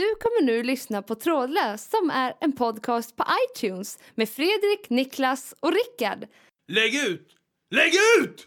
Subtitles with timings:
[0.00, 5.54] Du kommer nu lyssna på Trådlös som är en podcast på iTunes med Fredrik, Niklas
[5.60, 6.26] och Rickard.
[6.68, 7.28] Lägg ut!
[7.74, 8.46] Lägg ut!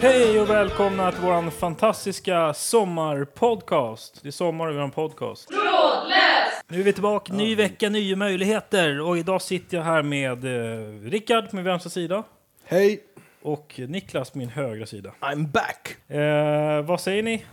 [0.00, 4.22] Hej och välkomna till vår fantastiska sommarpodcast.
[4.22, 5.48] Det är sommar och vi har en podcast.
[5.48, 6.49] Trådlös!
[6.72, 9.00] Nu är vi tillbaka, ny vecka, nya möjligheter.
[9.00, 12.24] Och idag sitter jag här med eh, Rickard på min vänstra sida
[12.64, 13.04] Hej!
[13.42, 15.12] och Niklas på min högra sida.
[15.20, 16.10] I'm back!
[16.10, 17.44] Eh, vad säger ni?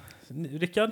[0.60, 0.92] Rickard?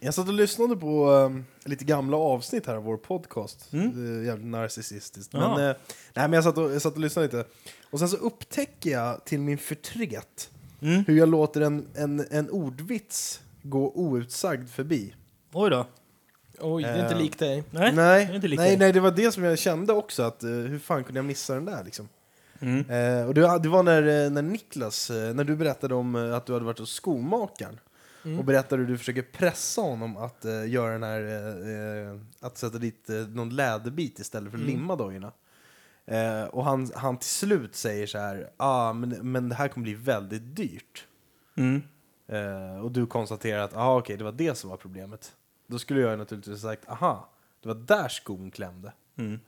[0.00, 3.72] Jag satt och lyssnade på um, lite gamla avsnitt här av vår podcast.
[3.72, 4.04] Mm.
[4.04, 5.32] Det är jävligt narcissistiskt.
[5.34, 5.56] Ja.
[5.56, 5.76] Men, eh,
[6.14, 7.44] nej, men jag, satt och, jag satt och lyssnade lite.
[7.90, 10.50] Och sen så upptäcker jag till min förtret
[10.82, 11.04] Mm.
[11.06, 15.14] hur jag låter en, en, en ordvits gå outsagd förbi.
[15.52, 15.86] Oj då.
[16.60, 17.64] Oj, det är inte Eh, likt dig.
[17.70, 18.62] Nej, nej, inte lika.
[18.62, 20.22] nej, nej, det var det som jag kände också.
[20.22, 22.08] Att, eh, hur fan kunde jag missa den där liksom?
[22.60, 22.90] Mm.
[22.90, 26.34] Eh, och det, det var när, eh, när Niklas, eh, när du berättade om eh,
[26.34, 27.80] att du hade varit hos skomakaren.
[28.24, 28.38] Mm.
[28.38, 32.58] Och berättade hur du försöker pressa honom att eh, göra den här, eh, eh, att
[32.58, 34.74] sätta dit eh, någon läderbit istället för att Mm.
[34.76, 35.32] limma dojorna.
[36.06, 39.84] Eh, och han, han till slut säger så här, ah, men, men det här kommer
[39.84, 41.06] bli väldigt dyrt.
[41.56, 41.82] Mm.
[42.28, 45.32] Eh, och du konstaterar att, ah, okej, det var det som var problemet.
[45.70, 47.28] Då skulle jag naturligtvis ha sagt, aha,
[47.62, 48.92] det var där skon klämde.
[49.18, 49.40] Mm.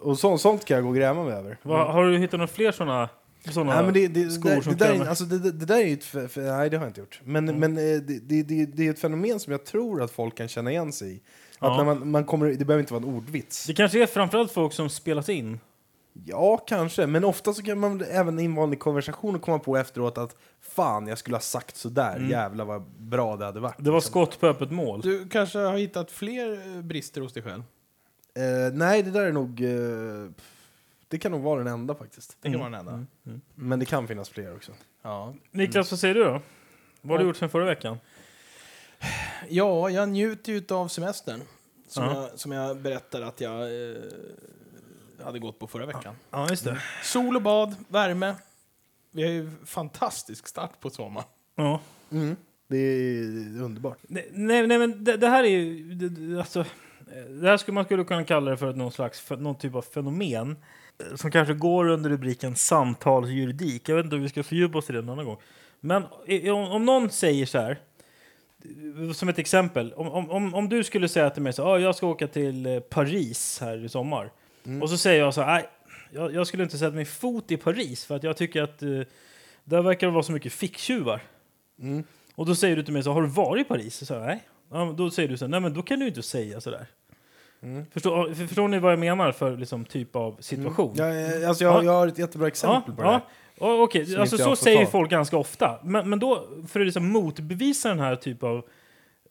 [0.00, 1.58] Och så, sånt kan jag gå och gräma mig över.
[1.62, 3.08] Vad- har du hittat några fler sådana?
[3.50, 5.04] såna Nej, men det, det, skor det, som det, där, klämmer?
[5.04, 6.04] är- alltså, det, det, det där är ju ett...
[6.04, 7.20] För, för, nej, det har jag inte gjort.
[7.24, 10.34] Men, men eh, det, det, det, det är ett fenomen som jag tror att folk
[10.36, 11.16] kan känna igen sig i.
[11.16, 11.22] Att
[11.60, 11.76] Ja.
[11.76, 13.66] när man, man kommer, det behöver inte vara en ordvits.
[13.66, 15.60] Det kanske är framförallt folk som spelas in.
[16.24, 17.06] Ja, kanske.
[17.06, 21.06] Men ofta så kan man även i en vanlig konversation komma på efteråt att fan,
[21.06, 22.16] jag skulle ha sagt sådär.
[22.16, 22.30] Mm.
[22.30, 23.74] Jävlar vad bra det hade varit.
[23.78, 24.10] Det var liksom.
[24.10, 25.00] skott på öppet mål.
[25.00, 27.62] Du kanske har hittat fler eh, brister hos dig själv?
[28.34, 29.60] Eh, nej, det där är nog...
[29.62, 30.30] Eh,
[31.08, 32.36] det kan nog vara den enda faktiskt.
[32.40, 32.72] Det kan Mm.
[32.72, 32.88] vara den
[33.24, 33.40] enda.
[33.54, 34.72] Men det kan finnas fler också.
[35.02, 35.34] Ja.
[35.50, 36.40] Niklas, vad säger du då?
[37.02, 37.98] Vad har du gjort sen förra veckan?
[39.48, 41.40] ja, jag njuter ju av semestern.
[41.88, 42.14] Som, Ja.
[42.30, 43.96] jag, som jag berättade att jag eh,
[45.24, 46.14] hade gått på förra veckan.
[46.30, 46.82] Ja, just det.
[47.02, 48.34] Sol och bad, värme.
[49.10, 51.24] Vi har ju fantastisk start på sommar.
[51.54, 51.80] Ja.
[52.12, 52.36] Mm.
[52.68, 53.98] Det är underbart.
[54.02, 55.94] Nej, nej, nej men det, det här är ju...
[55.94, 56.64] Det, alltså,
[57.28, 60.56] det här skulle man skulle kunna kalla det för någon slags någon typ av fenomen
[60.98, 63.88] eh, som kanske går under rubriken samtalsjuridik.
[63.88, 65.36] Jag vet inte om vi ska fördjupa oss i det en annan gång.
[65.80, 66.04] Men
[66.52, 67.80] om, om någon säger så här,
[68.64, 71.78] eh, som ett exempel, om, om, om, om du skulle säga till mig så ah,
[71.78, 74.30] jag ska åka till eh, Paris här i sommar.
[74.66, 74.82] Mm.
[74.82, 75.66] Och så säger jag så här,
[76.10, 78.88] jag, jag skulle inte sätta min fot i Paris för att jag tycker att eh,
[79.64, 81.20] där verkar det vara så mycket ficktjuvar.
[81.82, 82.04] Mm.
[82.34, 84.06] Och då säger du till mig så har du varit i Paris?
[84.06, 84.42] Så jag, nej.
[84.70, 86.86] Ja, då säger du så nej men då kan du inte säga sådär.
[87.62, 87.86] Mm.
[87.92, 90.94] Förstår, för- förstår ni vad jag menar för liksom, typ av situation?
[90.96, 91.82] Ja, eh, alltså jag, Ja.
[91.84, 93.12] jag har ett jättebra exempel på det ja.
[93.12, 93.20] här.
[93.60, 94.90] Ja, Okej, Som alltså, så säger ta.
[94.90, 95.78] folk ganska ofta.
[95.84, 98.64] Men, men då, för att liksom motbevisa den här typ av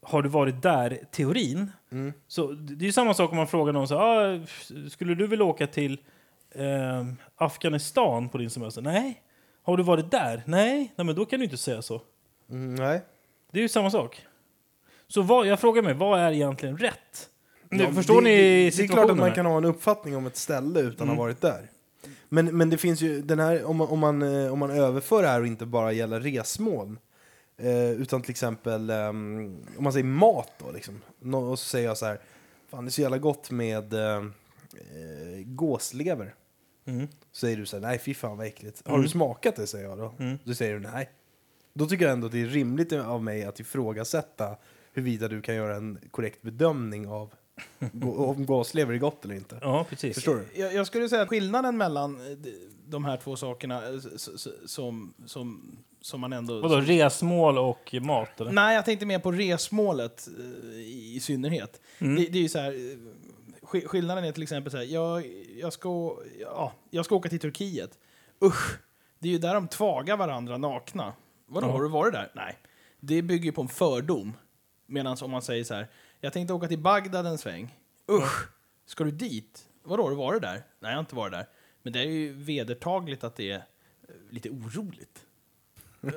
[0.02, 1.72] har du varit där-teorin.
[1.92, 2.14] Mm.
[2.28, 4.40] Så det är ju samma sak om man frågar någon så ah,
[4.90, 6.00] skulle du vilja åka till
[6.52, 7.06] eh,
[7.36, 8.82] Afghanistan på din semester?
[8.82, 9.22] Nej.
[9.64, 10.44] Har du varit där?
[10.46, 10.94] Nej.
[10.96, 12.02] Nej, men då kan du inte säga så.
[12.50, 13.02] Mm, nej.
[13.52, 14.26] Det är ju samma sak.
[15.08, 17.30] Så vad, jag frågar mig, vad är egentligen rätt?
[17.70, 18.38] Nu, Ja, förstår det, ni
[18.70, 21.10] det, är klart att man kan ha en uppfattning om ett ställe utan Mm.
[21.12, 21.70] att ha varit där.
[22.30, 25.22] Men, men det finns ju den här, om man, om, man, eh, om man överför
[25.22, 26.98] det här och inte bara gäller resmål.
[27.59, 31.02] Eh, utan till exempel, ehm, om man säger mat då liksom.
[31.20, 32.20] Nå- Och så säger jag så här,
[32.70, 36.36] fan det är så jävla gott med eh, eh, gåslever.
[36.86, 37.08] Mm.
[37.31, 38.81] Så säger du så här, nej fy fan vad äckligt.
[38.88, 39.03] Har Mm.
[39.03, 40.14] du smakat det säger jag då.
[40.19, 40.38] Mm.
[40.44, 41.09] Då säger du nej.
[41.74, 44.56] Då tycker jag ändå att det är rimligt av mig att ifrågasätta
[44.94, 47.34] huruvida du kan göra en korrekt bedömning av
[47.80, 49.58] gå- om gåslever är gott eller inte.
[49.62, 50.16] Ja, precis.
[50.16, 50.62] Förstår du?
[50.62, 52.38] Jag, jag skulle säga att skillnaden mellan eh,
[52.90, 54.00] de här två sakerna eh,
[54.66, 56.62] som, som, som man ändå...
[56.62, 58.42] Vadå, resmål och mat?
[58.42, 58.52] Eller?
[58.52, 61.82] Nej, jag tänkte mer på resmålet eh, i, synnerhet.
[62.00, 62.16] Mm.
[62.16, 62.98] Det, det är ju så här, eh,
[63.62, 65.24] sk- skillnaden är till exempel så här, jag,
[65.58, 67.98] jag, ska, ja, jag ska åka till Turkiet.
[68.44, 68.80] Usch,
[69.19, 71.13] det är ju där de tvagar varandra nakna.
[71.48, 71.72] Vadå, Ja.
[71.72, 72.31] har du varit där?
[72.36, 72.58] Nej.
[73.00, 74.34] Det bygger på en fördom.
[74.86, 75.88] Medan om man säger så här,
[76.22, 77.75] jag tänkte åka till Bagdad en sväng.
[78.12, 78.48] Usch,
[78.86, 79.66] ska du dit?
[79.84, 80.54] Vadå, har du varit där?
[80.80, 81.46] Nej, jag har inte varit där.
[81.84, 83.62] Men det är ju vedertagligt att det är eh,
[84.30, 85.26] lite oroligt.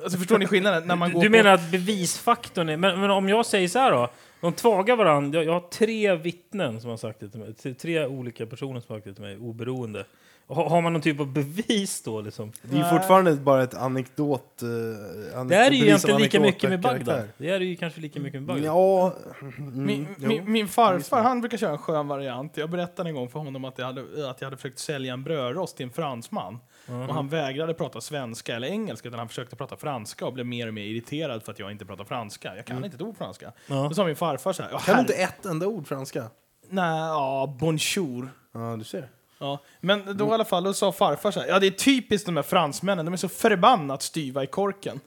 [0.03, 0.87] Alltså förstår ni skillnaden?
[0.87, 2.77] När man Du, går du på- menar att bevisfaktorn är...
[2.77, 4.09] Men, men om jag säger så här då?
[4.41, 5.39] De tvagar varandra.
[5.39, 7.53] Jag, jag har tre vittnen som har sagt det till mig.
[7.53, 10.05] Tre- Tre olika personer som har sagt det till mig, oberoende.
[10.47, 12.51] Har, man någon typ av bevis då liksom?
[12.61, 14.61] Det är ju fortfarande bara ett anekdot...
[14.63, 17.23] Uh, Det är ju egentligen lika mycket med Bagdad.
[17.37, 18.65] Det är ju kanske lika mycket med Bagdad.
[18.65, 20.27] Ja, mm, Min, jo.
[20.27, 22.57] min, min farfar han brukar köra en skön variant.
[22.57, 25.23] Jag berättade en gång för honom att jag hade, att jag hade försökt sälja en
[25.23, 26.59] brödrost till en fransman.
[27.07, 30.67] Och han vägrade prata svenska eller engelska utan han försökte prata franska och blev mer
[30.67, 32.55] och mer irriterad för att jag inte pratar franska.
[32.55, 33.51] Jag kan inte ett ord franska.
[33.67, 33.75] Ja.
[33.89, 34.69] Då sa min farfar så här.
[34.71, 36.23] "Ja, Kan du inte ett enda ord franska?
[36.69, 38.29] Nej, ja, bonjour.
[38.53, 39.07] Ja, du ser.
[39.43, 42.25] Ja, men då i alla fall, då sa farfar så här, ja det är typiskt
[42.25, 44.99] de här fransmännen, de är så förbannat styva i korken.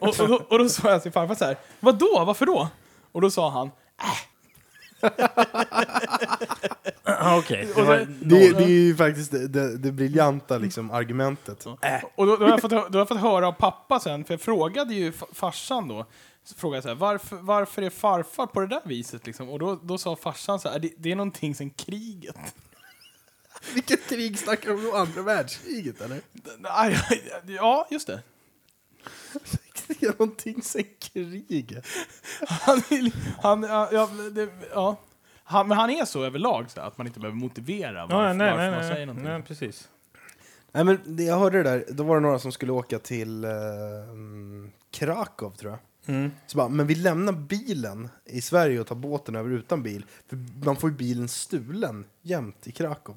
[0.00, 2.68] och, och, då, och då sa jag till farfar så här, vadå, varför då?
[3.12, 3.70] Och då sa han,
[7.04, 7.68] Ah, Okej.
[7.74, 11.66] Det Det, det är ju faktiskt det, det, det briljanta liksom, argumentet.
[12.14, 14.34] och då, då, har jag fått, då har jag fått höra av pappa sen, för
[14.34, 16.06] jag frågade ju fa- farsan då,
[16.44, 19.48] så frågade jag så här, varför, varför är farfar på det där viset liksom?
[19.48, 22.36] Och då, då sa farsan så här, det, det är någonting sen kriget.
[23.74, 24.94] Vilket krig snackar du om?
[25.00, 26.20] Andra världskriget eller?
[26.58, 26.98] Nej,
[27.46, 28.22] Ja, just det.
[29.86, 31.86] Det är någonting sen kriget.
[32.48, 34.96] Han, vill- han, ja, ja, det, ja.
[35.44, 38.46] Han, men han är så överlag så att man inte behöver motivera varför, Ja, nej,
[38.50, 39.32] varför nej, man nej, säger nej, någonting.
[39.32, 39.88] nej, precis.
[40.72, 43.44] Nej men det, jag hörde det där, då var det några som skulle åka till
[43.44, 43.50] eh,
[44.90, 45.80] Krakow tror jag.
[46.14, 46.30] Mm.
[46.46, 50.06] Så bara, men vi lämnar bilen i Sverige och tar båten över utan bil.
[50.28, 53.16] För man får ju bilen stulen jämt i Krakow.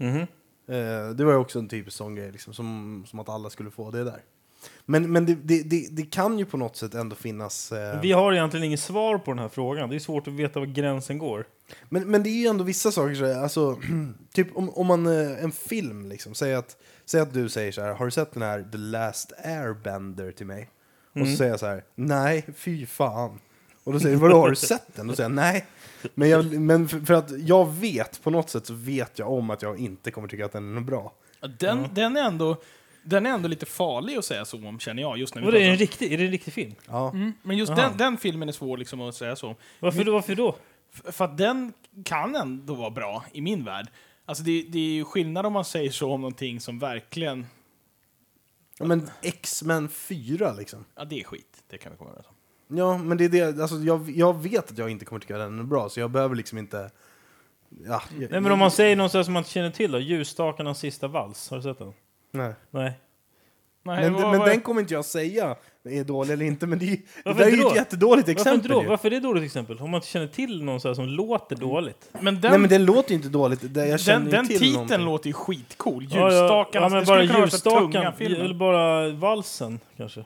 [0.00, 3.70] Eh, det var ju också en typisk sån grej, liksom, som, som att alla skulle
[3.70, 4.20] få det där.
[4.86, 7.72] Men, men det, det, det, det kan ju på något sätt ändå finnas...
[7.72, 9.88] Eh, Vi har egentligen inget svar på den här frågan.
[9.90, 11.46] Det är svårt att veta var gränsen går.
[11.88, 13.78] Men, men det är ju ändå vissa saker, så här, alltså,
[14.34, 17.80] typ om, om man, eh, en film liksom, säg att, säg att du säger så
[17.82, 20.70] här, har du sett den här The Last Airbender till mig?
[21.10, 21.28] Och Mm.
[21.30, 23.38] så säger jag så här, nej, fy fan.
[23.84, 25.06] Och då säger du, vadå, har du sett den?
[25.06, 25.66] Då säger jag, nej.
[26.14, 29.50] Men, jag, men för, för att jag vet, på något sätt så vet jag om
[29.50, 31.12] att jag inte kommer tycka att den är bra.
[31.58, 32.56] Den, den, är ändå,
[33.02, 35.18] den är ändå lite farlig att säga så om, känner jag.
[35.18, 36.74] Just när vi är det en riktig, är det en riktig film?
[36.88, 37.10] Ja.
[37.10, 39.56] Mm, men just den, den filmen är svår liksom att säga så.
[39.80, 40.56] Varför, då, varför då?
[41.04, 41.72] För att den
[42.04, 43.86] kan ändå vara bra i min värld.
[44.24, 47.46] Alltså det, det är ju skillnad om man säger så om någonting som verkligen,
[48.78, 50.84] Ja, Men X-Men 4 liksom.
[50.94, 51.64] ja det är skit.
[51.70, 52.34] Det kan vi komma överens om.
[52.76, 55.40] Ja, men det är det, alltså jag, jag vet att jag inte kommer tycka att
[55.40, 56.90] den är bra, så jag behöver liksom inte...
[57.86, 59.92] Ja, jag, Nej, men om man säger något så här som man inte känner till
[59.92, 59.98] då.
[59.98, 61.50] Ljusstakarnas sista vals.
[61.50, 61.92] Har du sett den?
[62.32, 62.52] Nej.
[62.70, 62.92] Nej.
[63.84, 66.78] Nej, Men, vad- men vad- den kommer inte jag säga är dålig eller inte, men
[66.78, 68.54] det, är- det Varför där är inte ju ett jättedåligt Varför exempel.
[68.54, 68.82] inte då?
[68.82, 68.88] ju.
[68.88, 69.78] Varför är det dåligt exempel?
[69.78, 72.08] Om man inte känner till någon så här som låter dåligt.
[72.20, 73.60] men den, Nej men den låter ju inte dåligt.
[73.74, 75.00] Det- Jag den, ju den till titeln någonting.
[75.04, 76.06] låter ju skitcool.
[76.10, 78.12] Ja, ja, Ljusstakarna, ja, men det bara ljusstaken.
[78.12, 78.40] filmer.
[78.44, 80.24] Eller bara valsen kanske.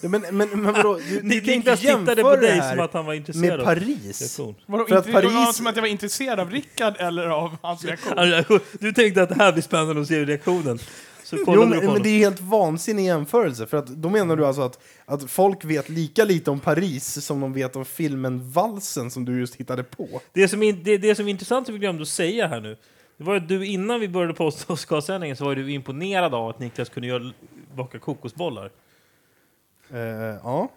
[0.00, 0.98] Ja, men, men, men vadå?
[1.08, 3.16] Du, du kan inte Niklas tittade på jämföra det dig som att han var med
[3.18, 3.60] intresserad.
[3.60, 4.20] av Paris.
[4.20, 4.54] reaktion.
[4.66, 5.32] Vadå, För att inte, Paris...
[5.34, 8.60] Paris- Som att jag var intresserad av Rickard eller av hans reaktion.
[8.80, 10.78] Du tänkte att det här blir spännande att se reaktionen.
[11.24, 13.66] Så Jo, men, du men det är helt vansinnig jämförelse.
[13.66, 17.40] För att, då menar du alltså att, att folk vet lika lite om Paris som
[17.40, 20.20] de vet om filmen Valsen som du just hittade på.
[20.32, 22.76] Det som, är, det, det som är intressant som vi glömde att säga här nu,
[23.18, 26.58] det var att du innan vi började på Oscarssändningen så var du imponerad av att
[26.58, 27.32] Niklas kunde göra,
[27.74, 28.70] baka kokosbollar.
[29.90, 29.98] Eh,
[30.44, 30.68] ja,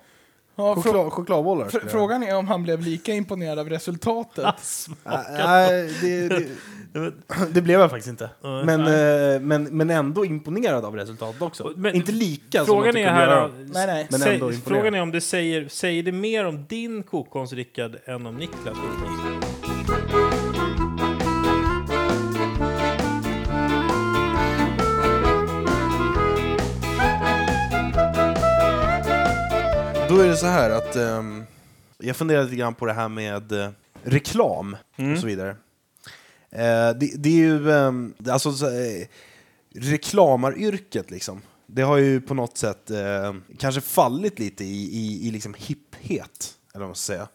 [0.57, 1.65] Ja, Choklad, chokladbollar.
[1.65, 4.45] fr- skulle jag- frågan är om han blev lika imponerad av resultatet.
[5.03, 7.11] Nej, nej, det, det,
[7.51, 8.29] det blev jag faktiskt inte.
[8.41, 11.73] Men, eh, men, men ändå imponerad av resultatet också.
[11.75, 13.47] Men- inte lika som Frågan du är kunde här, göra.
[13.73, 14.07] Nej, nej.
[14.11, 14.81] Men säg, ändå imponerad.
[14.81, 18.63] frågan är om det säger, säger det mer om din kokkonst Rickard än om Niklas
[18.77, 19.44] kokkonst?
[30.15, 31.43] Då är det så här att ehm,
[31.97, 33.69] jag funderar lite grann på det här med eh,
[34.03, 34.77] reklam
[35.13, 35.49] och så vidare.
[36.51, 39.07] Eh, det, det är ju, um, alltså så, eh,
[39.75, 41.41] reklamaryrket liksom.
[41.65, 46.53] Det har ju på något sätt eh, kanske fallit lite i, i, i liksom hipphet,
[46.73, 47.27] eller vad man ska säga.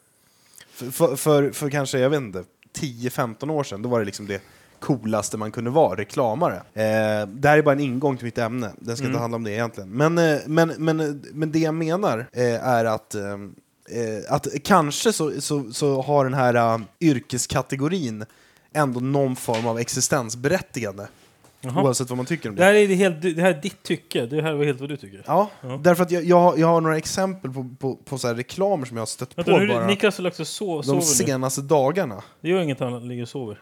[0.70, 2.44] För, för, för, för kanske, jag vet inte,
[2.78, 4.42] 10-15 år sedan, då var det liksom det
[4.80, 6.56] coolaste man kunde vara, reklamare.
[6.56, 9.44] Eh, det här är bara en ingång till mitt ämne, den ska inte handla om
[9.44, 9.90] det egentligen.
[9.90, 13.38] Men, eh, men, men, men det jag menar eh, är att eh, eh,
[14.34, 18.25] att kanske så, så, så har den här uh, yrkeskategorin
[18.72, 21.08] ändå någon form av existensberättigande.
[21.62, 21.82] Jaha.
[21.82, 22.66] Oavsett vad man tycker om Det det.
[22.66, 24.96] här är det helt, det här är ditt tycke, det här var helt vad du
[24.96, 25.22] tycker.
[25.26, 25.80] Ja, Ja.
[25.82, 28.87] därför att jag, jag, har, jag har några exempel på, på, på så här reklamer
[28.87, 30.96] som jag har stött Vänta, på nu, bara Niklas har lagt sig så, de sover
[30.99, 31.02] nu.
[31.02, 32.22] senaste dagarna.
[32.40, 33.60] Det gör inget han ligger och sover.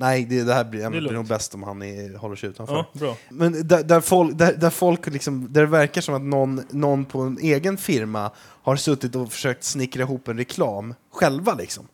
[0.00, 1.14] Nej, det, det här blir, det blir lugnt.
[1.14, 2.74] nog bäst om han är, håller sig utanför.
[2.74, 3.16] Ja, bra.
[3.28, 7.04] Men där, där, folk, där, där folk liksom, där det verkar som att någon, någon
[7.04, 11.88] på en egen firma har suttit och försökt snickra ihop en reklam själva liksom.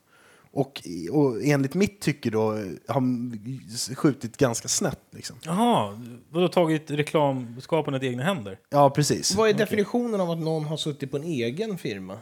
[0.53, 2.51] Och, och enligt mitt tycke då
[2.89, 5.37] har skjutit ganska snett liksom.
[5.43, 8.59] Jaha, vadå tagit reklamskapandet i egna händer?
[8.71, 9.35] Ja, precis.
[9.35, 12.19] Vad är definitionen av att någon har suttit på en egen firma?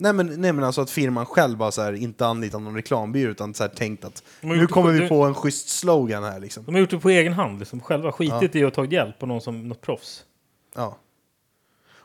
[0.00, 3.30] Nej men, nej men alltså att firman själv har så här, inte anlitat någon reklambyrå
[3.30, 6.64] utan så här, tänkt att nu kommer på- vi på en schysst slogan här liksom.
[6.64, 8.12] De har gjort det på egen hand, liksom, själva.
[8.12, 10.24] Skitit i att ta hjälp på någon som något proffs.
[10.74, 10.98] Ja.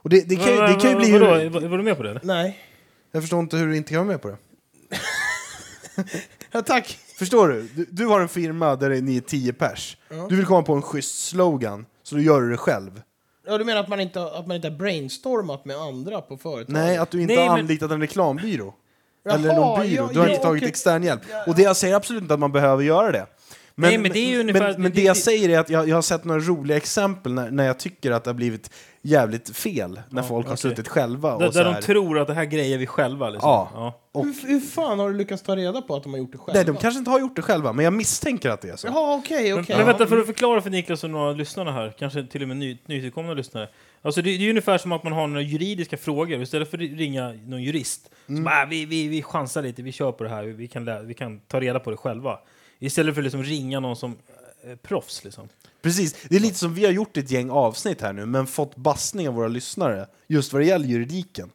[0.02, 1.12] Och det, det, kan, ju- det kan ju bli...
[1.12, 2.10] Vadå, hur- var, var du med på det?
[2.10, 2.22] Eller?
[2.24, 2.60] Nej.
[3.12, 4.38] Jag förstår inte hur du inte kan vara med på det.
[6.52, 7.00] Ja, tack.
[7.18, 7.62] Förstår du?
[7.76, 7.86] du?
[7.92, 9.98] Du har en firma där ni är tio pers.
[10.30, 13.02] Du vill komma på en schysst slogan, så då gör du det själv.
[13.50, 16.68] Ja, du menar att man inte, att man inte har brainstormat med andra på företaget?
[16.70, 18.74] Nej, att du inte Nej, har men- anlitat en reklambyrå.
[19.26, 20.04] Jaha, Eller någon byrå.
[20.04, 20.70] ja, du har ja, inte tagit okej.
[20.70, 21.22] extern hjälp.
[21.48, 23.26] Och det jag säger absolut inte att man behöver göra det.
[23.76, 25.60] Men, Nej, men det är ju ungefär- men, men det- det jag det- säger är
[25.60, 28.36] att jag, jag har sett några roliga exempel när, när jag tycker att det har
[28.36, 30.02] blivit jävligt fel.
[30.10, 30.62] När Ja, folk har okej.
[30.62, 31.82] suttit själva Där, och så där de här.
[31.82, 33.30] tror att det här grejer vi själva.
[33.30, 33.50] Liksom.
[33.50, 34.00] Ja.
[34.12, 36.38] Och, Hur, hur fan har du lyckats ta reda på att de har gjort det
[36.38, 36.54] själva?
[36.54, 38.88] nej, de kanske inte har gjort det själva, men jag misstänker att det är så.
[38.88, 39.78] Jaha, okej, okej.
[39.78, 42.58] Men vänta, för att förklara för Niklas och några lyssnare här, kanske till och med
[42.58, 43.70] ny, nytillkomna lyssnare.
[44.02, 46.42] Alltså det, det är ju ungefär som att man har några juridiska frågor.
[46.42, 48.38] Istället för att ringa någon jurist, Mm.
[48.42, 50.86] så bara, "Ah, vi, vi, vi chansar lite, vi kör på det här, vi kan,
[50.86, 52.40] lä- vi kan ta reda på det själva.
[52.80, 54.16] Istället för att liksom ringa någon som
[54.82, 55.24] proffs.
[55.24, 55.50] Liksom.
[55.82, 58.76] Precis, det är lite som vi har gjort ett gäng avsnitt här nu, men fått
[58.76, 61.50] bassning av våra lyssnare just vad det gäller juridiken.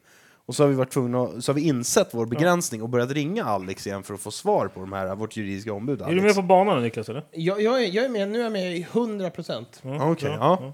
[0.47, 3.45] Och så har vi varit tvungna, så har vi insett vår begränsning och börjat ringa
[3.45, 6.21] Alex igen för att få svar på de här, vårt juridiska ombud Är Alex.
[6.21, 7.09] du med på banan Niklas?
[7.09, 7.25] Eller?
[7.31, 9.81] Jag, jag, är, jag är med, nu är jag med i 100 procent.
[9.83, 10.73] Ja, okej, ja.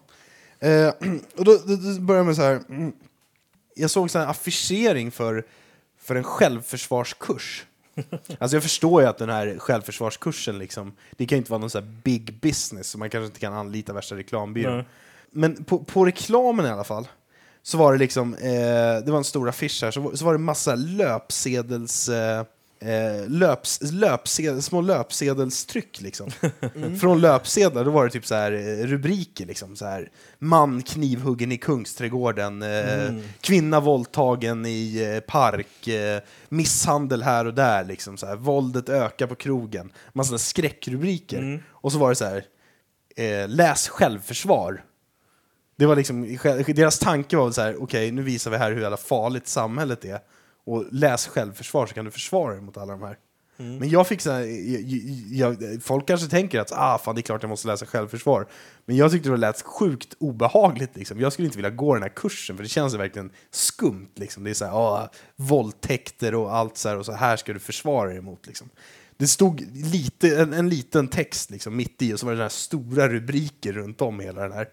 [0.59, 0.89] Eh,
[1.37, 2.61] och då, då, då börjar jag med så här.
[2.69, 2.93] mm,
[3.75, 5.47] Jag såg så här affischering för,
[5.99, 7.67] för en självförsvarskurs.
[8.39, 11.71] Alltså jag förstår ju att den här självförsvarskursen liksom, det kan ju inte vara någon
[11.71, 14.77] så här big business så man kanske inte kan anlita värsta reklambyrån.
[14.77, 14.85] Nej.
[15.31, 17.09] Men på, på reklamen i alla fall
[17.63, 20.39] så var det liksom, eh, det var en stor affisch här, så, så var det
[20.39, 22.09] massa löpsedels...
[22.09, 22.45] Eh,
[22.81, 26.31] eh, löps, löpsed, små löpsedelstryck liksom.
[27.01, 31.53] Från löpsedlar, då var det typ så här eh, rubriker liksom så här Man knivhuggen
[31.53, 38.27] i Kungsträdgården, eh, kvinna våldtagen i eh, park, eh, misshandel här och där liksom så
[38.27, 39.93] här, våldet ökar på krogen.
[40.13, 41.65] Massa skräckrubriker.
[41.71, 42.45] Och så var det så här
[43.47, 44.85] läs självförsvar.
[45.77, 48.97] Det var liksom, deras tanke var så här, okej nu visar vi här hur jävla
[48.97, 50.21] farligt samhället är.
[50.71, 53.17] Och läs självförsvar så kan du försvara dig mot alla de här.
[53.79, 54.41] Men jag fick så här,
[55.33, 58.47] jag, jag, folk kanske tänker att ah, fan, det är klart jag måste läsa självförsvar.
[58.85, 60.97] Men jag tyckte det lät sjukt obehagligt.
[60.97, 61.21] Liksom.
[61.21, 64.11] Jag skulle inte vilja gå den här kursen för det känns verkligen skumt.
[64.15, 64.45] Liksom.
[64.45, 67.59] Det är så här, ah, våldtäkter och allt så här och så här ska du
[67.59, 68.47] försvara dig emot.
[68.47, 68.71] Liksom.
[69.17, 72.49] Det stod lite, en, en liten text liksom, mitt i och så var det här
[72.49, 74.69] stora rubriker runt om hela den här.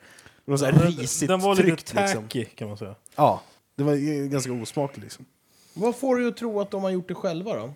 [0.45, 1.93] Var så här risigt Den var lite tryckt.
[1.93, 2.23] Liksom.
[2.23, 2.95] tacky kan man säga.
[3.15, 3.41] Ja,
[3.75, 3.95] det var
[4.27, 5.03] ganska osmakligt.
[5.03, 5.25] Liksom.
[5.77, 7.73] Vad får du att tro att de har gjort det själva då?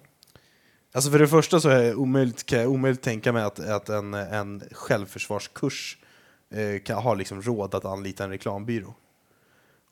[0.92, 3.90] Alltså för det första så är det omöjligt, kan jag omöjligt tänka mig att, att
[3.90, 5.98] en, en självförsvarskurs
[6.50, 8.94] eh, kan ha liksom råd att anlita en reklambyrå.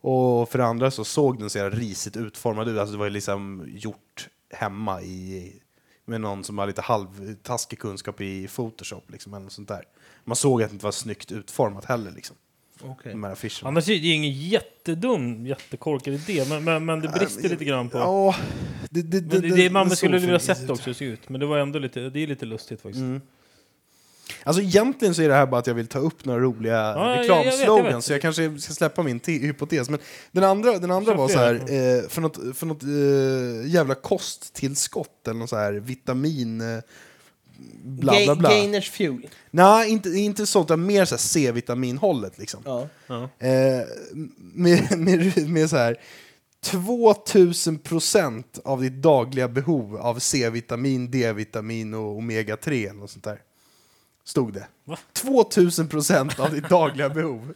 [0.02, 2.80] Och för det andra så såg den så jävla risigt utformad ut.
[2.80, 5.54] Alltså det var ju liksom gjort hemma i,
[6.06, 9.12] med någon som har lite halvtaskig kunskap i Photoshop.
[9.12, 9.84] Liksom, eller något sånt där.
[10.24, 12.12] Man såg att det inte var snyggt utformat heller.
[12.12, 12.36] Liksom,
[12.84, 13.12] Okej.
[13.12, 13.68] de här affischerna.
[13.68, 17.90] Annars är det ju ingen jättedum, jättekorkad idé, men, men, men det brister lite grann
[17.90, 17.98] på...
[17.98, 18.36] Ja,
[18.90, 21.40] det, det, Men det, det, man det skulle vilja sett det också se ut, men
[21.40, 23.02] det var ändå lite, det är lite lustigt faktiskt.
[23.02, 23.22] Mm.
[24.44, 27.20] Alltså egentligen så är det här bara att jag vill ta upp några roliga vet,
[27.20, 29.90] reklamslogans, så jag kanske ska släppa min te- hypotes.
[29.90, 30.00] Men
[30.32, 35.28] den andra, den andra var så här, eh, för något, för något eh, jävla kosttillskott
[35.28, 36.62] eller något så här vitamin...
[36.62, 36.80] Eh,
[37.84, 38.50] bla bla bla.
[38.50, 39.28] Gainers fuel.
[39.52, 42.62] Nej, inte, inte sånt, utan mer så C-vitaminhållet liksom.
[42.66, 42.88] Ja.
[43.48, 43.86] Eh,
[44.38, 45.98] med, med, med så här
[46.62, 53.42] 2000 procent av ditt dagliga behov av C-vitamin, D-vitamin och omega-3 eller något sånt där.
[54.24, 54.68] Stod det.
[54.86, 54.98] Va?
[55.14, 57.54] 2000 procent av ditt dagliga behov.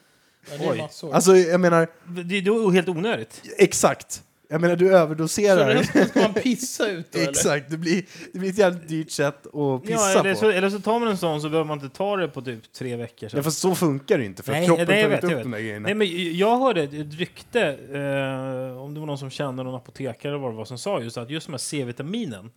[0.52, 0.78] Ja, det är Oj.
[0.78, 1.14] massor.
[1.14, 3.42] Alltså, jag menar, Det, det är helt onödigt.
[3.58, 4.24] exakt.
[4.54, 5.70] Jag menar, du så överdoserar.
[5.74, 9.48] resten ska man pissa ut då, exakt, det blir, det blir ett jävligt dyrt sätt
[9.56, 10.40] att pissa Ja, eller, på.
[10.40, 12.74] så, eller så tar man en sån så behöver man inte ta det på typ
[12.74, 13.28] tre veckor.
[13.30, 13.38] Sen.
[13.38, 15.38] Ja, fast så funkar det inte, för Nej, kroppen nej, jag tar inte jag upp
[15.40, 15.44] vet.
[15.44, 15.84] de där grejerna.
[15.86, 20.32] Nej, men jag hörde ett rykte, eh, om det var någon som kände någon apotekare
[20.32, 22.52] eller vad det var som sa just att just de här C-vitaminen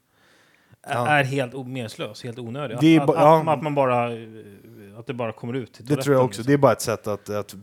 [0.88, 1.08] Ja.
[1.08, 2.76] är helt meningslös, helt onödig.
[2.80, 3.40] Det att, ba- ja.
[3.42, 4.18] att, att man bara, eh,
[4.98, 6.38] att det bara kommer ut Det tror jag också.
[6.40, 6.50] liksom.
[6.50, 7.54] Det är bara ett sätt att, att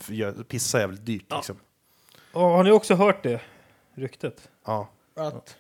[0.48, 1.26] pissa jävligt dyrt.
[1.30, 1.36] Ja.
[1.36, 1.56] Liksom.
[2.32, 3.40] Har ni också hört det
[3.96, 4.50] ryktet?
[4.66, 4.90] Ja.
[5.16, 5.58] Att,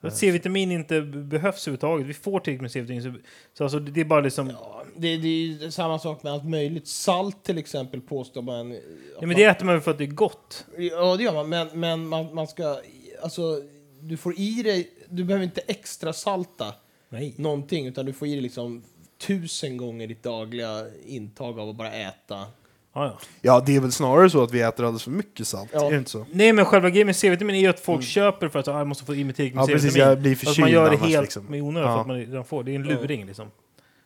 [0.00, 2.06] Att C-vitamin inte behövs överhuvudtaget.
[2.06, 3.02] Vi får tillräckligt med C-vitamin.
[3.02, 3.12] Så,
[3.54, 4.50] så alltså, det är bara liksom...
[4.50, 6.88] Ja, Ja, det, det är ju samma sak med allt möjligt.
[6.88, 8.76] Salt till exempel påstår man...
[9.20, 10.66] men det äter man för att det är gott.
[10.78, 11.48] Ja, det gör man.
[11.48, 12.80] Men, men man, man ska...
[13.22, 13.62] Alltså,
[14.00, 14.90] du får i dig...
[15.08, 16.74] Du behöver inte extra salta
[17.08, 17.34] Nej.
[17.38, 18.84] någonting, utan du får i dig liksom
[19.18, 22.46] tusen gånger ditt dagliga intag av att bara äta.
[22.94, 23.18] Ja, ja.
[23.40, 25.70] Ja, det är väl snarare så att vi äter alldeles för mycket salt.
[25.72, 25.86] Ja.
[25.86, 26.26] Är det inte så?
[26.32, 28.86] Nej, men själva grejen med C-vitamin är ju att folk köper för att ah, jag
[28.86, 29.70] måste få i mig tillräckligt med Mm.
[29.70, 29.92] Ja, precis.
[29.92, 30.08] C-vitamin.
[30.10, 31.44] Jag blir förkyld man gör det helt liksom.
[31.44, 32.00] med onödan för Ja.
[32.00, 32.64] att man redan får.
[32.64, 33.50] Det är en luring liksom.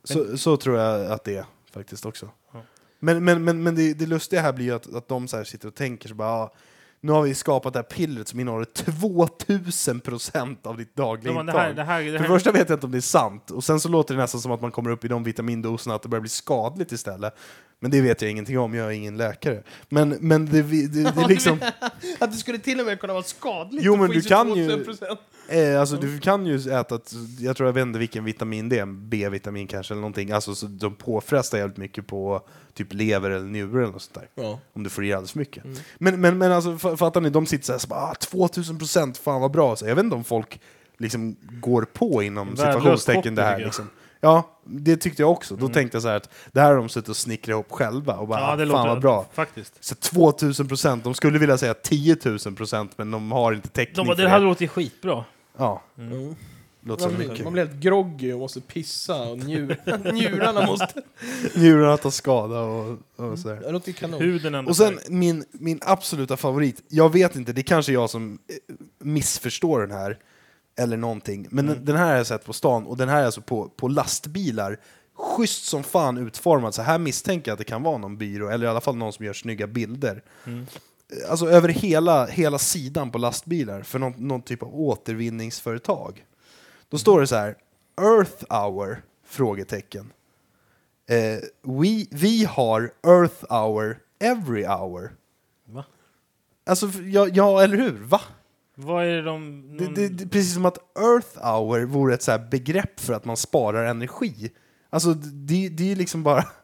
[0.04, 2.28] Så, så tror jag att det är faktiskt också.
[2.52, 2.62] Ja.
[3.00, 5.45] Men, men, men, men det, det lustiga här blir ju att, att de så här
[5.45, 6.52] sitter och tänker så bara, ah,
[7.00, 11.37] nu har vi skapat det här pillret som innehåller 2000 procent av ditt dagliga Ja,
[11.37, 11.62] men det intag.
[11.62, 13.50] här, det här, det För här, det första vet jag inte om det är sant,
[13.50, 16.02] och sen så låter det nästan som att man kommer upp i de vitamindoserna att
[16.02, 17.35] det börjar bli skadligt istället.
[17.80, 19.62] Men det vet jag ingenting om, jag är ingen läkare.
[19.88, 21.58] Men, men det, det, det, det är liksom...
[22.18, 25.16] Att det skulle till och med kunna vara skadligt Jo, men du kan ju- 2000%.
[25.50, 27.00] Eh, alltså du kan ju äta,
[27.40, 30.30] jag tror jag vet inte vilken vitamin det är, B-vitamin kanske eller någonting.
[30.30, 32.42] Alltså så de påfrestar jävligt mycket på
[32.75, 34.42] typ lever eller njure eller något sånt där.
[34.44, 34.61] Ja.
[34.73, 35.64] Om du får i alldeles för mycket.
[35.64, 35.76] Mm.
[35.99, 38.78] Men, men, men alltså fa- fattar ni, de sitter så här, så bara, ah, 2000
[38.78, 39.76] procent, fan vad bra.
[39.76, 40.61] Så jag vet inte om folk
[40.99, 43.58] liksom går på inom situationstecken det här.
[43.58, 43.88] Liksom.
[44.20, 45.54] Ja, det tyckte jag också.
[45.56, 45.72] Då Mm.
[45.75, 48.28] tänkte jag så här att det här har de suttit och snickrat ihop själva och
[48.28, 49.26] bara, ja, det låter fan vad bra.
[49.32, 49.84] Faktiskt.
[49.84, 53.96] Så 2000 procent, de skulle vilja säga 10 000 procent men de har inte täckning
[53.96, 54.28] De bara, det det.
[54.28, 55.25] hade låtit skitbra.
[55.56, 56.34] Ja, Mm.
[56.80, 57.34] låter som Man, mycket.
[57.34, 59.76] blir, man blir helt groggy och måste pissa och njur,
[60.12, 61.02] njurarna måste...
[61.54, 63.60] njurarna tar skada och, och sådär.
[63.64, 64.20] Det låter kanon.
[64.20, 68.32] Huden Och sen min, min absoluta favorit, jag vet inte, det är kanske jag som
[68.48, 70.18] eh, missförstår den här,
[70.78, 73.25] eller någonting, men den, den här har jag sett på stan, och den här är
[73.25, 74.76] alltså på, på lastbilar,
[75.14, 78.66] schysst som fan utformad, så här misstänker jag att det kan vara någon byrå, eller
[78.66, 80.23] i alla fall någon som gör snygga bilder.
[80.44, 80.66] Mm.
[81.12, 86.25] Eh, Alltså över hela, hela sidan på lastbilar, för någon, någon typ av återvinningsföretag.
[86.88, 87.56] Då står det så här,
[88.00, 89.02] Earth Hour?
[89.26, 90.12] Frågetecken.
[91.06, 95.12] Eh, we, vi har Earth Hour every hour.
[95.64, 95.85] Va?
[96.66, 97.99] Alltså, ja, ja eller hur?
[98.04, 98.20] Va?
[98.80, 99.62] Vad är det de...
[99.78, 99.94] Det, Någon...
[99.94, 103.37] det, det, precis som att Earth Hour vore ett så här begrepp för att man
[103.37, 104.50] sparar energi.
[104.90, 106.44] Alltså, det, det är ju liksom bara...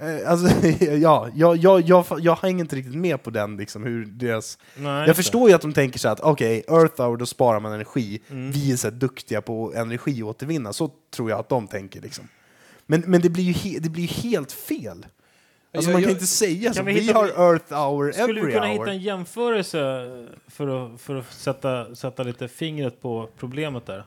[0.00, 4.04] Eh, Alltså, ja, jag, jag, jag, jag hänger inte riktigt med på den, liksom, hur
[4.04, 4.58] deras...
[4.76, 7.72] Nej, Jag förstår ju att de tänker så att okej, Earth Hour, då sparar man
[7.72, 8.20] energi.
[8.30, 8.50] Mm.
[8.50, 10.72] Vi är så duktiga på energiåtervinna.
[10.72, 12.00] Så tror jag att de tänker.
[12.00, 12.28] Liksom.
[12.86, 15.06] Men, men det blir ju det blir helt fel.
[15.74, 16.82] Alltså Jag- man kan jag- inte säga så.
[16.82, 18.72] Vi Vi, hitta- har Earth Hour Skulle every vi kunna hour.
[18.72, 19.78] hitta en jämförelse
[20.48, 24.04] för att, för att sätta, sätta lite fingret på problemet där?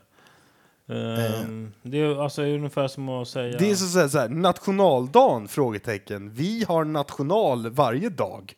[0.88, 3.58] Ehm, det är alltså ungefär som att säga...
[3.58, 5.48] Det är så, så, så här, nationaldagen?
[5.48, 6.30] Frågetecken.
[6.34, 8.52] Vi har national varje dag.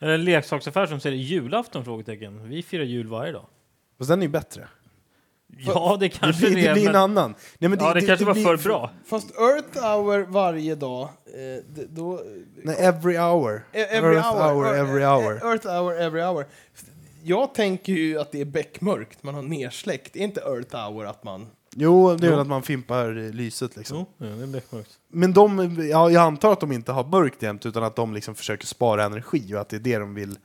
[0.00, 1.84] Eller en leksaksaffär som säger julafton?
[1.84, 2.48] Frågetecken.
[2.48, 3.46] Vi firar jul varje dag.
[3.98, 4.68] Fast den är ju bättre.
[5.58, 6.74] Ja, det Det kanske blir, det, det är.
[6.74, 7.34] blir en annan.
[7.58, 8.90] Nej, men Ja, det, kanske var blir- för bra.
[9.06, 12.20] Fast Earth Hour varje dag, eh, det, då...
[12.64, 13.62] Nej, every hour.
[13.72, 14.52] E- Every Earth hour.
[14.54, 15.32] hour, every eh, hour.
[15.52, 16.46] Earth hour, every hour.
[17.22, 20.16] Jag tänker ju att det är beckmörkt, man har nersläckt.
[20.16, 21.46] Är inte Earth hour att man...
[21.76, 22.30] Jo, det är Jo.
[22.30, 23.96] väl att man fimpar lyset liksom.
[23.98, 24.90] Jo, ja, det är beckmörkt.
[25.12, 28.34] Men de, ja, jag antar att de inte har mörkt jämt utan att de liksom
[28.34, 30.38] försöker spara energi och att det är det de vill,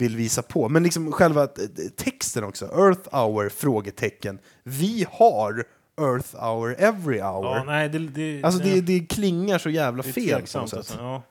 [0.00, 0.68] vill visa på.
[0.68, 1.48] Men liksom själva eh,
[1.96, 3.48] texten också, Earth hour?
[3.48, 4.38] frågetecken.
[4.62, 5.64] Vi har
[6.00, 7.44] Earth hour every hour.
[7.56, 10.78] Ja, nej, det, det, alltså det, det klingar så jävla fel på något sätt.
[10.78, 10.96] alltså.
[10.98, 11.22] Ja.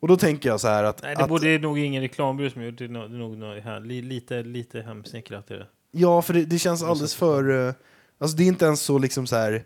[0.00, 2.02] Och då tänker jag så här att, Nej, det att borde, det är nog ingen
[2.02, 2.84] reklambyrå som gjort det.
[2.84, 5.50] är nog- nog här, li- lite, lite hemsnickrat.
[5.50, 5.66] Är det.
[5.90, 7.74] ja för det, det känns alldeles för, eh,
[8.18, 9.64] alltså det är inte ens så liksom så här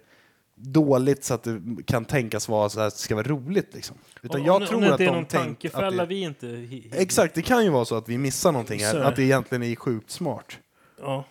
[0.61, 3.97] dåligt så att det kan tänkas vara så att det ska vara roligt liksom.
[4.23, 6.14] Utan Om- jag om, tror om det att är de någon tänkt tankefälla att det,
[6.14, 6.47] vi inte...
[6.47, 9.23] hi- hi- Exakt, det kan ju vara så att vi missar någonting här, att det.
[9.23, 10.59] det egentligen är sjukt smart.
[11.01, 11.25] Ja.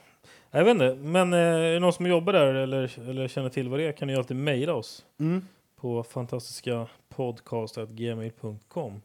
[0.51, 3.69] Jag vet inte, men eh, är det någon som jobbar där eller, eller känner till
[3.69, 5.47] vad det är kan ni ju alltid mejla oss Mm.
[5.81, 9.01] på fantastiska podcast.gmail.com.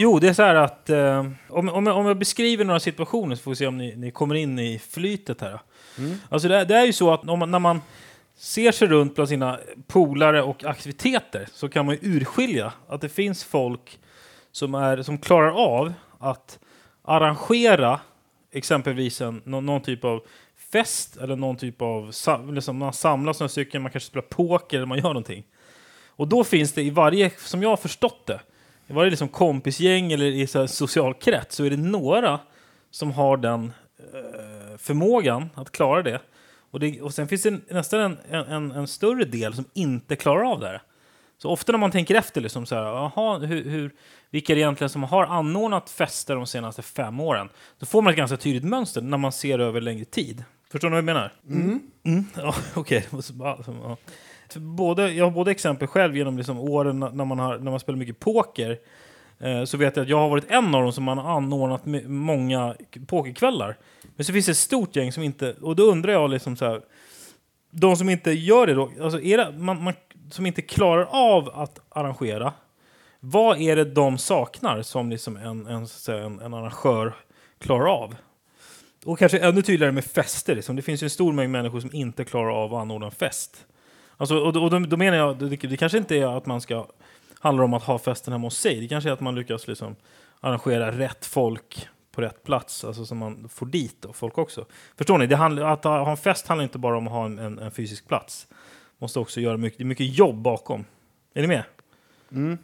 [0.00, 3.36] Jo, det är så här att eh, om, om, jag, om jag beskriver några situationer
[3.36, 5.60] så får vi se om ni, ni kommer in i flytet här.
[5.98, 6.16] Mm.
[6.28, 7.80] Alltså det, det är ju så att man, när man
[8.36, 13.08] ser sig runt bland sina polare och aktiviteter så kan man ju urskilja att det
[13.08, 13.98] finns folk
[14.52, 16.58] som, är, som klarar av att
[17.02, 18.00] arrangera
[18.52, 20.22] exempelvis en, någon, någon typ av
[20.72, 22.12] fest eller någon typ av
[22.52, 25.44] liksom man samlas några stycken, man kanske spelar poker eller man gör någonting.
[26.06, 28.40] Och då finns det i varje, som jag har förstått det,
[28.88, 32.40] i varje liksom kompisgäng eller i så social krets så är det några
[32.90, 36.20] som har den eh, förmågan att klara det.
[36.70, 40.52] Och, det, och sen finns det nästan en, en, en större del som inte klarar
[40.52, 40.82] av det här.
[41.38, 43.90] Så ofta när man tänker efter, liksom så här, aha, hur, hur,
[44.30, 47.48] vilka är det egentligen som har anordnat fester de senaste fem åren?
[47.78, 50.44] Då får man ett ganska tydligt mönster när man ser över längre tid.
[50.70, 51.32] Förstår ni vad jag menar?
[51.48, 51.80] Mm.
[52.36, 53.06] Ja, Okej.
[53.22, 53.32] Så
[54.56, 57.98] Både, jag har både exempel själv genom liksom åren när man, har, när man spelar
[57.98, 58.78] mycket poker.
[59.38, 61.82] Eh, så vet jag att jag har varit en av dem som man har anordnat
[62.06, 62.74] många
[63.06, 63.76] pokerkvällar.
[64.16, 65.54] Men så finns det ett stort gäng som inte...
[65.60, 66.80] Och då undrar jag liksom så här...
[67.70, 69.94] De som inte gör det då, alltså är det, man, man,
[70.30, 72.52] som inte klarar av att arrangera.
[73.20, 77.14] Vad är det de saknar som liksom en, en, en, en arrangör
[77.58, 78.16] klarar av?
[79.04, 80.54] Och kanske ännu tydligare med fester.
[80.54, 80.76] Liksom.
[80.76, 83.66] Det finns ju en stor mängd människor som inte klarar av att anordna en fest.
[84.20, 86.86] Alltså, och och då, då menar jag, det, det kanske inte är att man ska
[87.40, 88.80] handlar om att ha festen hemma hos sig.
[88.80, 89.96] Det kanske är att man lyckas liksom
[90.40, 94.66] arrangera rätt folk på rätt plats, alltså så man får dit då, folk också.
[94.96, 95.26] Förstår ni?
[95.26, 97.70] Det handlar, att ha en fest handlar inte bara om att ha en, en, en
[97.70, 98.46] fysisk plats.
[98.98, 100.84] Måste också göra mycket, det är mycket jobb bakom.
[101.34, 101.62] Är ni med?
[102.32, 102.58] Mm.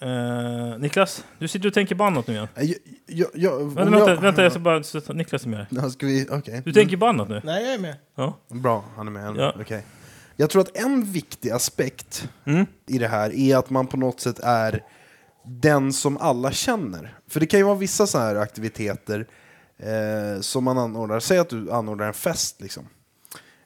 [0.00, 2.48] Eh, Niklas, du sitter och tänker på annat nu igen.
[2.56, 2.74] Jag,
[3.06, 4.82] jag, jag, om Vänta, vänta, jag- vänta jag ska bara
[5.14, 5.92] Niklas är med.
[5.92, 6.62] Ska vi, okej.
[6.64, 7.40] Du tänker på annat nu?
[7.44, 7.96] Nej, jag är med.
[8.14, 8.36] Ja.
[8.48, 9.36] Bra, han är med.
[9.36, 9.54] Ja.
[9.60, 9.84] Okej.
[10.40, 12.66] Jag tror att en viktig aspekt Mm.
[12.86, 14.84] i det här är att man på något sätt är
[15.44, 17.18] den som alla känner.
[17.28, 19.26] För det kan ju vara vissa så här aktiviteter
[19.78, 21.20] eh, som man anordnar.
[21.20, 22.88] Säg att du anordnar en fest liksom.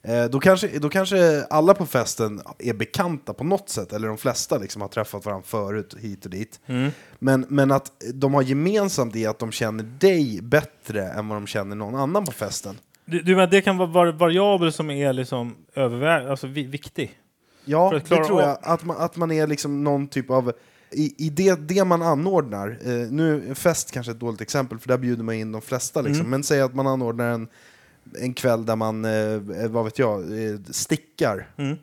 [0.03, 4.19] Eh, då, kanske, då kanske alla på festen är bekanta på något sätt, eller de
[4.19, 6.61] flesta liksom har träffat varandra förut, hit och dit.
[6.67, 6.91] Mm.
[7.19, 11.47] Men, men att de har gemensamt är att de känner dig bättre än vad de
[11.47, 12.79] känner någon annan på festen.
[13.05, 17.19] Du, du menar, det kan vara var, variabel som är liksom överväg, alltså vi, viktig?
[17.65, 18.59] Ja, det tror av- jag.
[18.63, 20.53] Att man, att man är liksom någon typ av...
[20.91, 24.99] I, i det, det man anordnar, eh, nu fest kanske ett dåligt exempel för där
[24.99, 26.21] bjuder man in de flesta, liksom.
[26.21, 26.31] Mm.
[26.31, 27.49] men säg att man anordnar en,
[28.21, 31.49] en kväll där man, eh, vad vet jag, eh, stickar.
[31.57, 31.77] Mm.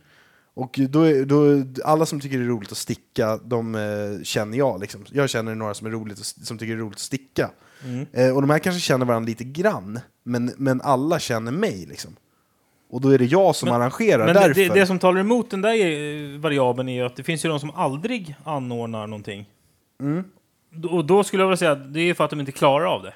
[0.54, 4.82] Och då, då, alla som tycker det är roligt att sticka, de eh, känner jag.
[4.82, 5.06] Liksom.
[5.12, 7.50] Jag känner några som, är roligt, som tycker det är roligt att sticka.
[7.86, 8.06] Mm.
[8.14, 11.86] Eh, och de här kanske känner varandra lite grann, men, men alla känner mig.
[11.86, 12.16] Liksom.
[12.90, 14.54] Och då är det jag som Men- arrangerar Men därför.
[14.54, 17.50] det, det som talar emot den där eh, variabeln är ju att det finns ju
[17.50, 19.50] de som aldrig anordnar någonting.
[20.00, 20.24] Mm.
[20.92, 23.04] Och då skulle jag vilja säga att det är för att de inte klarar av
[23.04, 23.14] det.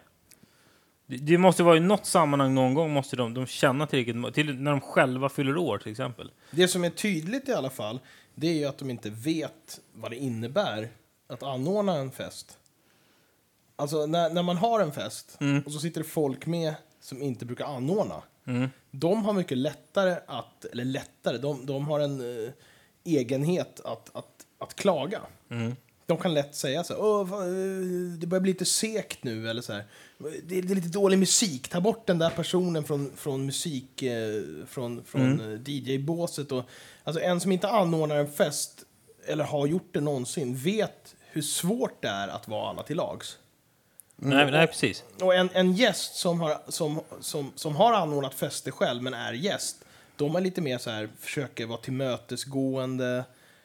[1.07, 4.55] Det, det måste vara i något sammanhang någon gång måste de, de känna tillräckligt, till
[4.59, 6.31] när de själva fyller år till exempel.
[6.51, 7.99] Det som är tydligt i alla fall,
[8.35, 10.87] det är ju att de inte vet vad det innebär
[11.29, 12.57] att anordna en fest.
[13.75, 15.61] Alltså när, när man har en fest Mm.
[15.65, 18.21] och så sitter det folk med som inte brukar anordna.
[18.47, 18.69] Mm.
[18.91, 22.49] De har mycket lättare att, eller lättare, de, de har en eh,
[23.03, 25.21] egenhet att, att, att klaga.
[25.49, 25.75] Mm.
[26.05, 29.49] De kan lätt säga så här, Åh, vad, eh, det börjar bli lite sekt nu,
[29.49, 29.83] eller så här.
[30.17, 34.01] Det, är- det är lite dålig musik, ta bort den där personen från, från musik,
[34.01, 35.53] eh, från, från Mm.
[35.53, 36.51] eh, DJ-båset.
[36.51, 36.63] Och,
[37.03, 38.83] alltså en som inte anordnar en fest,
[39.27, 43.37] eller har gjort det någonsin, vet hur svårt det är att vara alla till lags.
[44.15, 45.03] Nej, nej, precis.
[45.21, 49.33] Och en, en gäst som har, som, som, som har anordnat fester själv, men är
[49.33, 53.23] gäst, de är lite mer så här, försöker vara tillmötesgående,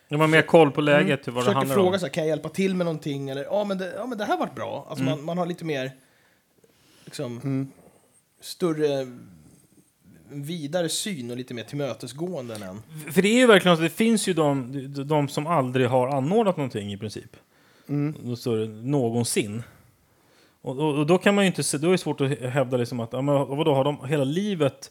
[0.09, 1.99] De har mer koll på läget, vad det handlar fråga om.
[1.99, 3.29] så här, kan jag hjälpa till med någonting?
[3.31, 4.87] Eller, ja men det, ja, men det här vart bra.
[4.89, 5.17] Alltså Mm.
[5.17, 5.93] man, man har lite mer,
[7.05, 7.73] liksom,
[8.41, 9.01] större,
[10.33, 12.83] en vidare syn och lite mer tillmötesgående än.
[13.13, 14.73] För det är ju verkligen så, det finns ju de,
[15.05, 17.37] de, som aldrig har anordnat någonting i princip.
[17.89, 18.15] Mm.
[18.83, 19.63] Någonsin.
[20.63, 22.77] Och, och, och då kan man ju inte se, då är det svårt att hävda
[22.77, 24.91] liksom att, ja, men vadå, har de hela livet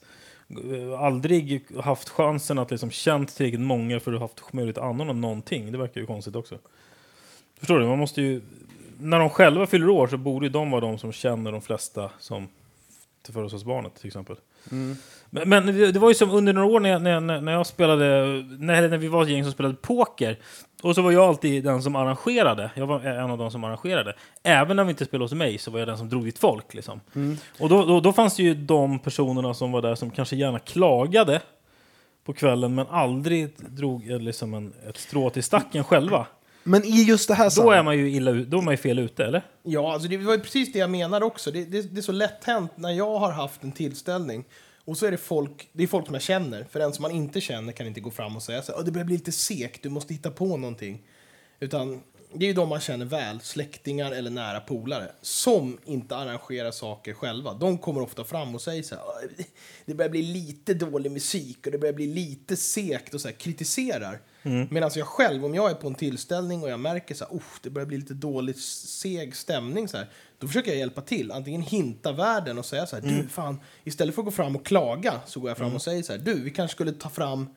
[0.49, 4.83] eh, aldrig haft chansen att liksom känt tillräckligt många för att ha haft möjlighet att
[4.83, 5.71] anordna någonting?
[5.71, 6.57] Det verkar ju konstigt också.
[7.59, 7.85] Förstår du?
[7.85, 8.41] Man måste ju,
[8.99, 12.11] när de själva fyller år så borde ju de vara de som känner de flesta
[12.19, 12.47] som
[13.21, 14.35] till födelsedagsbarnet till exempel.
[14.71, 14.95] Mm.
[15.29, 17.67] Men, men det var ju som under några år när jag, när, jag- när jag
[17.67, 18.05] spelade,
[18.59, 20.39] när, när vi var ett gäng som spelade poker.
[20.83, 22.71] Och så var jag alltid den som arrangerade.
[22.75, 24.15] Jag var en av de som arrangerade.
[24.43, 26.73] Även när vi inte spelade hos mig så var jag den som drog dit folk.
[26.73, 27.01] Liksom.
[27.15, 27.37] Mm.
[27.59, 30.59] Och då, då, då fanns det ju de personerna som var där som kanske gärna
[30.59, 31.41] klagade
[32.25, 36.27] på kvällen men aldrig drog eh, liksom en, ett strå till stacken själva.
[36.63, 38.77] Men i just det här Då är man ju illa ut, då är man ju
[38.77, 39.41] fel ute, eller?
[39.63, 41.51] Ja, alltså det var ju precis det jag menar också.
[41.51, 44.43] Det, det, det är så lätt hänt när jag har haft en tillställning
[44.89, 46.63] och så är det folk, det är folk som jag känner.
[46.63, 48.85] För en som man inte känner kan inte gå fram och säga så här, "Åh,
[48.85, 51.01] det börjar bli lite sekt, du måste hitta på någonting.
[51.59, 52.01] Utan
[52.33, 57.13] det är ju de man känner väl, släktingar eller nära polare, som inte arrangerar saker
[57.13, 57.53] själva.
[57.53, 59.45] De kommer ofta fram och säger så här, "Åh,
[59.85, 63.35] det börjar bli lite dålig musik och det börjar bli lite segt och så här,
[63.35, 64.19] kritiserar.
[64.71, 67.43] Medan jag själv, om jag är på en tillställning och jag märker så här, "Oh,
[67.63, 71.31] det börjar bli lite dålig, seg stämning så här, då försöker jag hjälpa till.
[71.31, 74.65] Antingen hinta världen och säga så här, du fan, istället för att gå fram och
[74.65, 77.47] klaga så går jag fram och säger så här, du, vi kanske skulle ta fram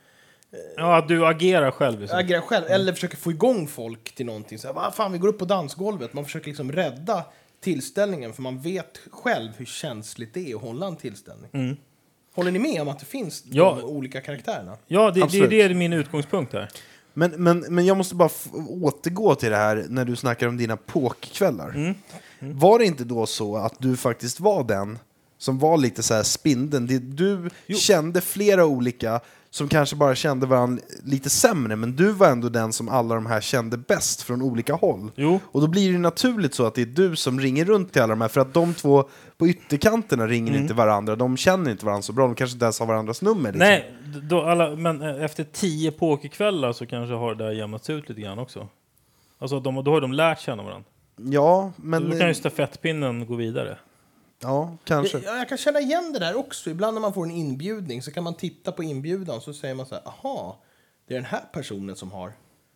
[0.76, 2.00] Ja, att du agerar själv.
[2.00, 2.18] Liksom.
[2.18, 4.58] agerar själv, eller försöker få igång folk till någonting.
[4.58, 6.12] Så här, fan, vi går upp på dansgolvet.
[6.14, 7.24] Man försöker liksom rädda
[7.60, 11.76] tillställningen, för man vet själv hur känsligt det är att hålla en tillställning.
[12.34, 13.78] Håller ni med om att det finns Ja.
[13.80, 14.76] de olika karaktärerna?
[14.86, 16.68] Ja, det, det, det är min utgångspunkt här.
[17.14, 18.30] Men, men, men jag måste bara
[18.68, 21.68] återgå till det här när du snackar om dina pokkvällar.
[21.68, 21.94] Mm.
[22.42, 24.98] Var det inte då så att du faktiskt var den
[25.38, 26.86] som var lite så här spindeln?
[27.16, 27.76] Du Jo.
[27.78, 32.72] kände flera olika som kanske bara kände varandra lite sämre, men du var ändå den
[32.72, 35.10] som alla de här kände bäst från olika håll.
[35.16, 35.40] Jo.
[35.44, 38.10] Och då blir det naturligt så att det är du som ringer runt till alla
[38.12, 40.62] de här, för att de två på ytterkanterna ringer Mm.
[40.62, 43.52] inte varandra, de känner inte varandra så bra, de kanske inte ens har varandras nummer.
[43.52, 43.58] Liksom.
[43.68, 48.08] Nej, då alla, men eh, efter tio pokerkvällar så kanske har det där jämnats ut
[48.08, 48.68] lite grann också.
[49.38, 50.88] Alltså de, då har de lärt känna varandra.
[51.16, 52.10] Ja, men...
[52.10, 53.78] då kan ju stafettpinnen gå vidare.
[54.40, 55.18] Ja, kanske.
[55.18, 56.70] Jag, jag kan känna igen det där också.
[56.70, 59.86] Ibland när man får en inbjudning så kan man titta på inbjudan så säger man
[59.86, 60.62] så här, aha,
[61.08, 62.32] det är den här personen som har,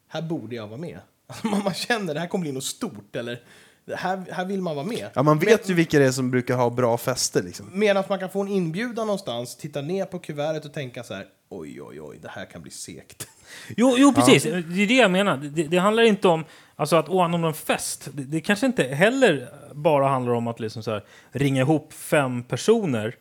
[0.08, 0.98] här borde jag vara med.
[1.28, 3.42] Alltså man, känner det här kommer bli något stort eller
[3.94, 5.10] här, här vill man vara med.
[5.14, 7.70] Ja, man vet ju vilka det är som brukar ha bra fester liksom.
[7.72, 11.26] Medan man kan få en inbjudan någonstans, titta ner på kuvertet och tänka så här,
[11.48, 13.28] oj, oj, oj, det här kan bli segt.
[13.76, 14.42] Jo, jo precis.
[14.42, 15.36] Det är det jag menar.
[15.36, 16.44] Det, det handlar inte om
[16.76, 18.08] alltså, att anordna en fest.
[18.12, 22.42] Det, det kanske inte heller bara handlar om att liksom, så här, ringa ihop fem
[22.42, 23.14] personer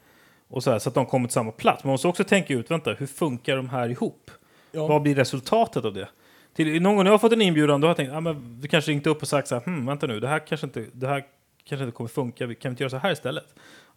[0.47, 1.83] och så, här, så att de kommer till samma plats.
[1.83, 4.31] Man måste också tänka ut, vänta, hur funkar de här ihop?
[4.71, 4.87] Ja.
[4.87, 6.07] Vad blir resultatet av det?
[6.55, 8.61] Till, någon gång när jag har fått en inbjudan, då har jag tänkt, ah, men
[8.61, 10.85] du kanske ringt upp och sagt så här, hm, vänta nu, det här kanske inte,
[10.93, 11.23] det här
[11.63, 13.45] kanske inte kommer funka, vi kan vi inte göra så här istället?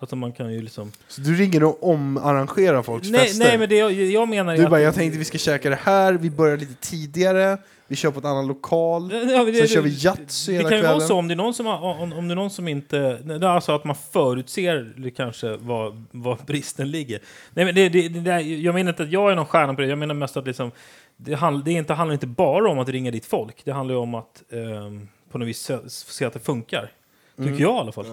[0.00, 0.92] Alltså man kan ju liksom...
[1.08, 3.44] Så du ringer och omarrangerar folks Nej, fester?
[3.44, 5.70] nej, men det jag, jag menar är Du att- bara, jag tänkte vi ska käka
[5.70, 9.58] det här, vi börjar lite tidigare, vi kör på ett annan lokal, Ja, men det-
[9.58, 11.08] sen kör vi det- Yatzy Det hela kan ju vara kvällen.
[11.08, 12.98] så om det är någon som, har, om, om det är någon som inte...
[13.24, 17.20] det är Alltså att man förutser det kanske var, var bristen ligger.
[17.54, 19.80] Nej, men det, det, det där, jag menar inte att jag är någon stjärna på
[19.80, 20.70] det, jag menar mest att liksom,
[21.16, 24.00] det, handl, det inte, handlar inte bara om att ringa dit folk, det handlar ju
[24.00, 26.90] om att ehm, på något vis se, se att det funkar.
[27.36, 28.06] Tycker jag i alla fall.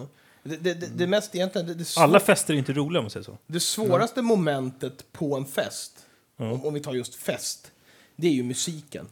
[0.47, 3.03] Det, det, det, det mest egentligen, det, det, svå- Alla fester är inte roliga om
[3.03, 3.37] man säger så.
[3.47, 5.91] det svåraste momentet på en fest,
[6.37, 7.71] om, om vi tar just fest,
[8.15, 9.07] det är ju musiken.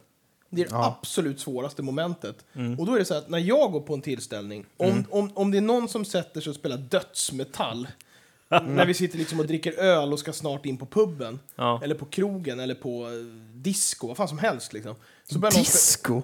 [0.50, 2.44] Det är det absolut svåraste momentet.
[2.78, 5.50] Och då är det så att när jag går på en tillställning, om, om, om
[5.50, 7.88] det är någon som sätter sig och spelar dödsmetall,
[8.48, 11.80] när vi sitter liksom och dricker öl och ska snart in på puben, Ja.
[11.84, 13.12] eller på krogen, eller på eh,
[13.54, 14.94] disco, vad fan som helst liksom.
[15.32, 16.22] Så Disco?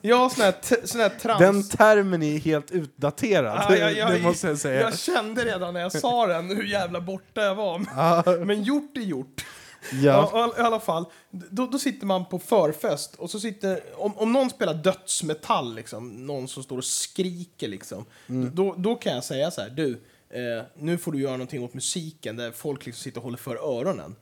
[0.00, 1.40] Ja, sån här, sån här trans...
[1.40, 4.80] Den termen är helt utdaterad, Ja, jag, jag, det måste jag säga.
[4.80, 8.44] Jag kände redan när jag sa den hur jävla borta jag var.
[8.44, 9.44] Men gjort är gjort.
[9.92, 10.30] Ja.
[10.32, 14.32] Ja, I alla fall, då, då sitter man på förfest och så sitter, om, om
[14.32, 18.04] någon spelar dödsmetall, liksom, någon som står och skriker, liksom,
[18.52, 19.90] då, då kan jag säga så här, du,
[20.30, 23.56] eh, nu får du göra någonting åt musiken där folk liksom sitter och håller för
[23.56, 24.16] öronen.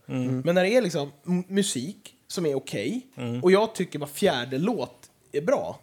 [0.45, 1.13] Men när det är liksom
[1.49, 3.07] musik som är okej
[3.43, 5.81] och jag tycker var fjärde låt är bra,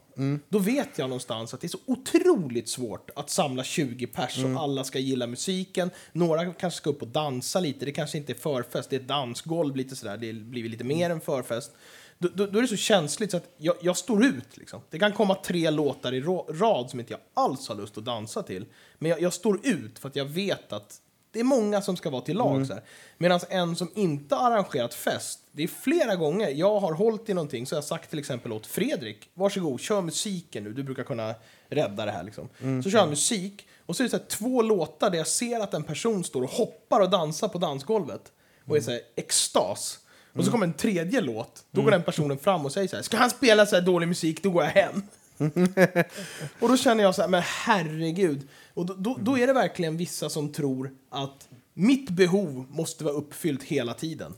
[0.49, 4.61] då vet jag någonstans att det är så otroligt svårt att samla 20 pers och
[4.61, 5.91] alla ska gilla musiken.
[6.11, 9.75] Några kanske ska upp och dansa lite, det kanske inte är förfest, det är dansgolv
[9.75, 11.71] lite sådär, det blir lite mer än förfest.
[12.17, 14.57] Då, då, då är det så känsligt så att jag, jag står ut.
[14.57, 14.81] Liksom.
[14.89, 18.43] Det kan komma tre låtar i rad som inte jag alls har lust att dansa
[18.43, 18.65] till.
[18.97, 22.09] Men jag, jag står ut för att jag vet att det är många som ska
[22.09, 22.65] vara till lag.
[22.69, 22.83] Här.
[23.17, 27.33] Medan en som inte har arrangerat fest, det är flera gånger jag har hållit i
[27.33, 31.35] någonting så jag sagt till exempel åt Fredrik, varsågod, kör musiken nu, du brukar kunna
[31.69, 32.23] rädda det här.
[32.23, 32.49] Liksom.
[32.83, 35.59] Så kör han musik och så är det så här, två låtar där jag ser
[35.59, 38.31] att en person står och hoppar och dansar på dansgolvet
[38.65, 39.99] och är så här, extas.
[40.33, 43.03] Och så kommer en tredje låt, då går den personen fram och säger så här,
[43.03, 45.01] ska han spela så här dålig musik, då går jag hem.
[46.59, 48.47] Och då känner jag så här, men herregud.
[48.73, 53.13] Och då, då, då är det verkligen vissa som tror att mitt behov måste vara
[53.13, 54.33] uppfyllt hela tiden.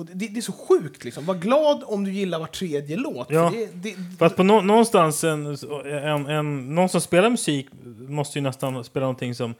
[0.00, 1.24] Och det, det är så sjukt liksom.
[1.26, 3.30] Var glad om du gillar var tredje låt.
[3.30, 3.52] Ja.
[3.54, 5.46] Det, det, För att på nå- någonstans, en,
[5.86, 7.66] en, en, någon som spelar musik
[8.08, 9.54] måste ju nästan spela någonting som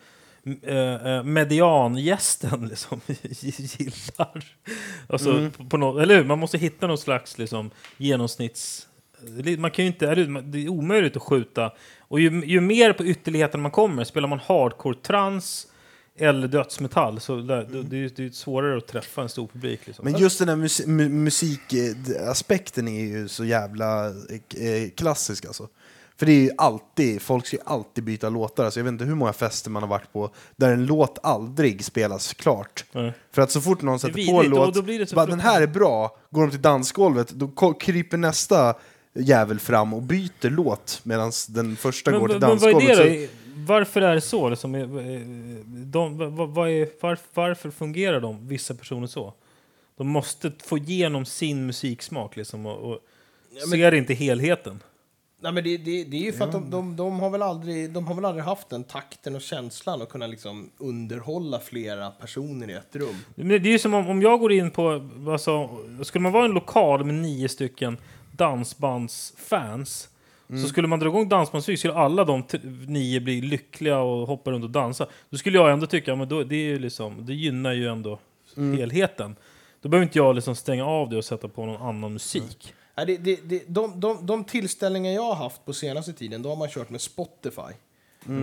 [0.62, 3.00] eh, eh, mediangästen liksom
[3.30, 4.44] gillar.
[5.06, 6.24] Alltså, på, på nå- eller hur?
[6.24, 8.86] Man måste hitta någon slags liksom, genomsnitts...
[9.58, 11.72] Man kan inte, det är omöjligt att skjuta.
[12.00, 15.66] Och ju, ju mer på ytterligheten man kommer, spelar man hardcore trans
[16.18, 19.80] eller dödsmetall så där, det, det, är- det är svårare att träffa en stor publik.
[19.86, 20.04] Liksom.
[20.04, 25.68] Men just den här mus mu musikaspekten är ju så jävla eh, klassisk alltså.
[26.16, 28.64] För det är ju alltid, folk ska ju alltid byta låtar.
[28.64, 31.84] Alltså jag vet inte hur många fester man har varit på där en låt aldrig
[31.84, 32.84] spelas klart.
[32.92, 33.12] Nej.
[33.32, 35.40] För att så fort någon sätter på en låt, då blir det så bara, den
[35.40, 38.74] här är bra, går de till dansgolvet, då kryper nästa
[39.14, 43.30] jävel fram och byter låt medan den första går till men vad dansgolvet.
[43.66, 44.48] Varför är det så?
[44.48, 44.88] Liksom, eh,
[45.66, 49.34] de, vad, är, var, varför fungerar de, vissa personer så?
[49.96, 52.98] De måste få igenom sin musiksmak liksom, och, och
[53.70, 54.82] ser inte helheten.
[55.42, 57.90] Nej, men det, det, det är ju för att de, de, de, har väl aldrig,
[57.90, 62.70] de har väl aldrig haft den takten och känslan att kunna liksom underhålla flera personer
[62.70, 63.16] i ett rum.
[63.34, 65.68] Men det är ju som om, om jag går in på, alltså,
[66.02, 67.98] skulle man vara en lokal med nio stycken
[68.32, 70.08] dansbandsfans
[70.50, 72.42] så skulle man dra igång dansbandsmusik skulle alla de
[72.86, 75.06] nio bli lyckliga och hoppa runt och dansa.
[75.30, 78.18] Då skulle jag ändå tycka, men då, det, är ju liksom, det gynnar ju ändå
[78.56, 79.36] helheten.
[79.80, 82.74] Då behöver inte jag liksom stänga av det och sätta på någon annan musik.
[82.96, 86.48] Nej, det, det, det, de, de, de tillställningar jag har haft på senaste tiden, då
[86.48, 87.72] har man kört med Spotify.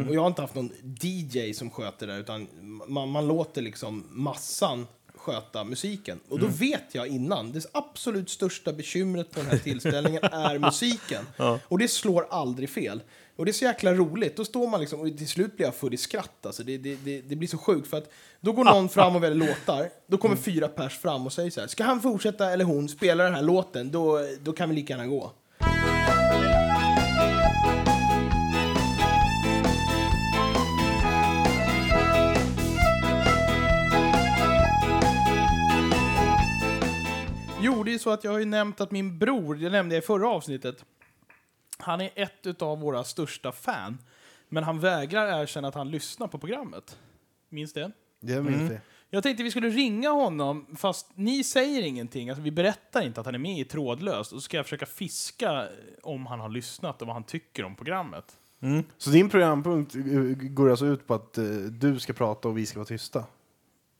[0.08, 2.48] Och jag har inte haft någon DJ som sköter det, utan
[2.88, 4.88] man, man låter liksom massan
[5.28, 6.20] sköta musiken.
[6.30, 11.26] Och då vet jag innan, det absolut största bekymret på den här tillställningen är musiken.
[11.68, 13.02] Och det slår aldrig fel.
[13.36, 14.36] Och det är så jäkla roligt.
[14.38, 16.46] Då står man liksom, och till slut blir jag full i skratt.
[16.46, 19.24] Alltså det, det, det, det blir så sjukt för att då går någon fram och
[19.24, 19.90] väljer låtar.
[20.08, 23.24] Då kommer fyra pers fram och säger så här, ska han fortsätta eller hon spela
[23.24, 25.32] den här låten, då, då kan vi lika gärna gå.
[38.08, 40.86] Så att jag har ju nämnt att min bror, det nämnde jag i förra avsnittet,
[41.78, 43.98] han är ett av våra största fan.
[44.50, 46.98] Men han vägrar erkänna att han lyssnar på programmet.
[47.50, 47.92] Minns det?
[48.20, 48.78] Det minns Mm.
[49.10, 52.30] Jag tänkte vi skulle ringa honom, fast ni säger ingenting.
[52.30, 54.32] Alltså, vi berättar inte att han är med i Trådlöst.
[54.32, 55.68] Och så ska jag försöka fiska
[56.04, 58.38] om han har lyssnat och vad han tycker om programmet.
[58.98, 60.02] Så din programpunkt eh,
[60.50, 63.26] går alltså ut på att eh, du ska prata och vi ska vara tysta?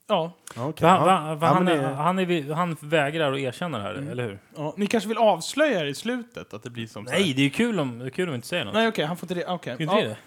[0.08, 0.32] Ja.
[0.56, 0.66] Ja.
[0.66, 0.74] va-
[1.40, 4.40] för Ja, han, är, han, är, han vägrar att erkänna det här, eller hur?
[4.56, 4.74] ja.
[4.78, 6.54] Ni kanske vill avslöja det i slutet?
[6.54, 8.48] Att det blir som Nej, det är kul om, det är kul om vi inte
[8.48, 8.74] säger något.
[8.74, 9.34] Nej, okej, han får inte
[9.68, 9.72] det.
[9.84, 10.02] Inte Ja.
[10.02, 10.18] det?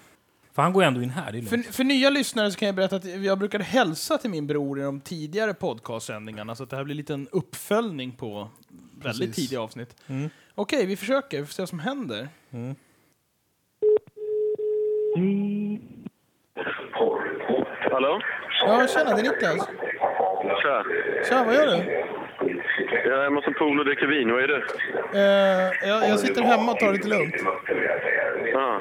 [0.52, 1.42] För han går ändå in här.
[1.48, 4.80] För, för nya lyssnare så kan jag berätta att jag brukade hälsa till min bror
[4.80, 8.48] i de tidigare podcastsändningarna, så att det här blir en liten uppföljning på
[9.02, 9.36] väldigt Precis.
[9.48, 9.96] tidiga avsnitt.
[10.06, 10.30] Mm.
[10.54, 12.28] Okej, vi försöker, vi får se vad som händer.
[17.90, 18.20] Hallå?
[18.60, 19.68] Ja, tjena, det är Niklas.
[20.62, 20.84] Tja.
[21.28, 22.06] Tja, vad gör du?
[23.08, 24.32] Jag är hemma en polare och dricker vin.
[24.32, 24.56] Vad är du?
[25.14, 27.34] Eh, jag, jag sitter hemma och tar det lite lugnt.
[28.56, 28.80] Ah.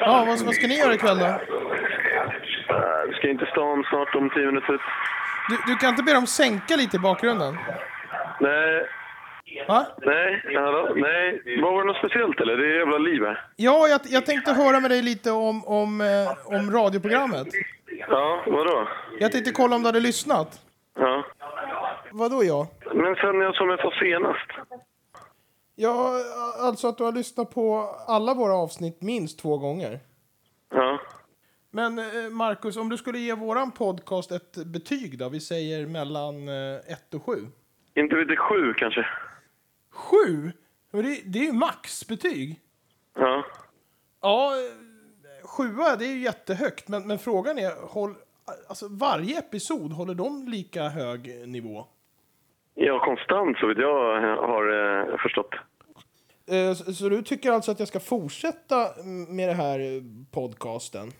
[0.00, 1.24] Ja, vad, vad ska ni göra ikväll då?
[1.26, 1.36] Äh,
[3.08, 4.80] Vi ska in till stan snart om tio minuter.
[5.48, 7.56] Du, du kan inte be dem sänka lite i bakgrunden?
[8.40, 8.86] Nej,
[9.68, 9.86] Va?
[10.02, 10.92] nej, hallå?
[10.96, 11.42] Nej.
[11.62, 12.56] Var det något speciellt eller?
[12.56, 13.44] Det är jävla liv här.
[13.56, 17.46] Ja, jag, jag tänkte höra med dig lite om, om, eh, om radioprogrammet.
[18.10, 18.88] Ja, vadå?
[19.20, 20.60] Jag tänkte kolla om du hade lyssnat.
[20.94, 21.24] Ja.
[22.12, 22.68] Vadå ja?
[22.94, 24.50] Men sen jag som jag sa senast.
[25.74, 26.12] Ja,
[26.60, 30.00] alltså att du har lyssnat på alla våra avsnitt minst två gånger.
[30.70, 31.00] Ja.
[31.70, 35.28] Men eh, Marcus, om du skulle ge våran podcast ett betyg då?
[35.28, 37.32] Vi säger mellan 1 och 7.
[37.94, 39.06] Inte vid det sju kanske.
[39.90, 40.52] 7?
[40.90, 42.60] Men det, det är ju maxbetyg.
[43.14, 43.44] Ja.
[44.20, 44.79] Ja, eh,
[45.56, 46.88] sjua det är ju jättehögt.
[46.88, 48.14] Men, men frågan är, håll,
[48.68, 51.86] alltså varje episod, håller de lika hög nivå?
[52.74, 54.64] Ja, konstant så vitt jag har
[55.10, 55.54] eh, förstått.
[56.50, 58.88] Eh, Så, så du tycker alltså att jag ska fortsätta
[59.28, 59.80] med det här
[60.30, 61.12] podcasten?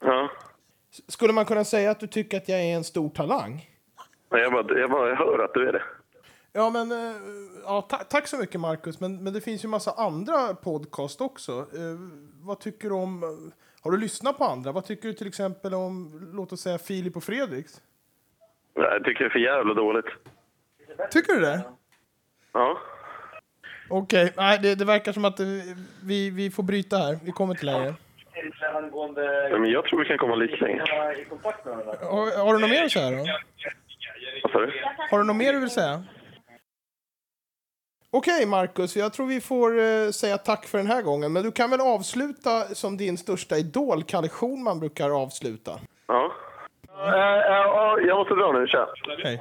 [0.00, 0.30] Ja.
[1.08, 3.70] Skulle man kunna säga att du tycker att jag är en stor talang?
[4.30, 5.82] Jag bara, jag bara hör att du är det.
[6.56, 7.16] Ja, men eh,
[7.64, 9.00] ja, ta tack så mycket Marcus.
[9.00, 11.52] Men, men det finns ju massa andra podcast också.
[11.52, 11.96] Eh,
[12.42, 13.22] vad tycker du om...
[13.82, 14.72] Har du lyssnat på andra?
[14.72, 17.82] Vad tycker du till exempel om, låt oss säga Filip och Fredriks?
[18.74, 20.06] Jag tycker det är för jävla dåligt.
[21.10, 21.60] Tycker du det?
[22.52, 22.78] Ja.
[23.90, 25.46] Okej, nej det, det verkar som att eh,
[26.04, 27.18] vi, vi får bryta här.
[27.22, 27.94] Vi kommer inte längre.
[28.60, 30.84] Ja, Men jag tror vi kan komma lite längre.
[32.00, 33.26] Har, har du något mer att säga då?
[34.42, 34.72] Vad sa du?
[35.10, 36.04] Har du något mer du vill säga?
[38.10, 38.96] Okej, Marcus.
[38.96, 41.32] Jag tror vi får eh, säga tack för den här gången.
[41.32, 45.80] Men du kan väl avsluta som din största idol, Kalle Schulman brukar avsluta.
[46.06, 46.32] Ja.
[46.98, 47.12] Äh, äh,
[47.46, 48.66] ja, jag måste dra nu.
[48.66, 48.86] Tja.
[49.22, 49.40] Hej.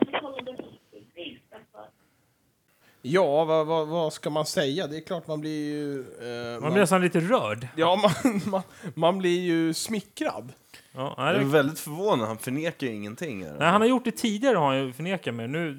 [3.02, 4.88] Ja, vad, vad, vad ska man säga?
[4.88, 6.00] Det är klart man blir ju...
[6.00, 7.68] eh, Man blir nästan lite rörd.
[7.76, 8.62] Ja, man, man,
[8.96, 10.54] man blir ju smickrad.
[10.96, 13.46] Ja, nej, Jag är väldigt förvånad, han förnekar ju ingenting.
[13.46, 13.56] Här.
[13.60, 15.48] nej, han har gjort det tidigare har han ju förnekat mig.
[15.48, 15.74] Nu,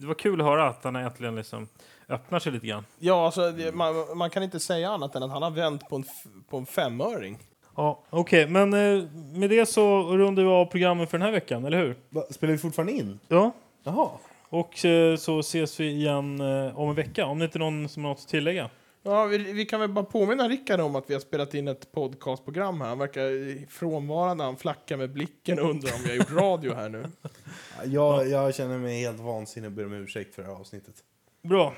[0.00, 1.68] det var kul att höra att han äntligen liksom
[2.10, 2.84] öppnar sig lite grann.
[2.98, 5.96] Ja, alltså, det, man, man kan inte säga annat än att han har vänt på
[5.96, 7.38] en, f- på en femöring.
[7.76, 11.64] Ja, okej, men eh, med det så rundar vi av programmet för den här veckan,
[11.64, 11.96] eller hur?
[12.08, 13.18] Va, Spelar vi fortfarande in?
[13.28, 13.52] Ja.
[13.84, 14.08] Jaha.
[14.48, 17.88] Och eh, så ses vi igen eh, om en vecka, om det inte är någon
[17.88, 18.70] som har något att tillägga.
[19.02, 21.92] Ja, vi, vi kan väl bara påminna Rickard om att vi har spelat in ett
[21.92, 22.88] podcastprogram här.
[22.88, 26.88] Han verkar frånvarande, han flackar med blicken och undrar om vi har gjort radio här
[26.88, 27.04] nu.
[27.84, 30.94] Jag, jag känner mig helt vansinnig och ber om ursäkt för det här avsnittet.
[31.42, 31.74] Bra.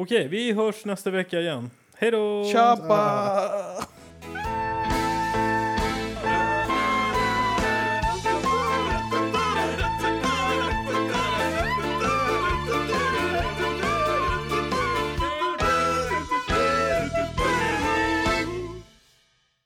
[0.00, 1.70] Okej, vi hörs nästa vecka igen.
[1.94, 2.44] Hej då!
[2.52, 3.50] Tjappa!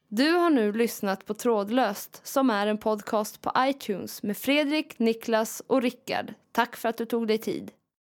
[0.09, 5.63] Du har nu lyssnat på Trådlöst som är en podcast på iTunes med Fredrik, Niklas
[5.67, 6.35] och Rickard.
[6.53, 7.71] Tack för att du tog dig tid.